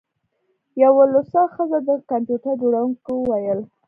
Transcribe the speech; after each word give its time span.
یوه 0.83 1.03
لوڅه 1.13 1.41
ښځه 1.53 1.79
د 1.87 1.89
کمپیوټر 2.09 2.53
جوړونکي 2.61 3.11
وویل 3.15 3.59